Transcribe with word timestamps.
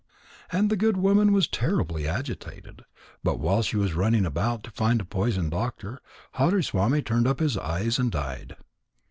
And 0.51 0.71
the 0.71 0.75
good 0.75 0.97
woman 0.97 1.31
was 1.31 1.47
terribly 1.47 2.07
agitated. 2.07 2.85
But 3.23 3.39
while 3.39 3.61
she 3.61 3.77
was 3.77 3.93
running 3.93 4.25
about 4.25 4.63
to 4.63 4.71
find 4.71 4.99
a 4.99 5.05
poison 5.05 5.47
doctor, 5.51 6.01
Hariswami 6.39 7.03
turned 7.05 7.27
up 7.27 7.39
his 7.39 7.55
eyes 7.55 7.99
and 7.99 8.11
died. 8.11 8.55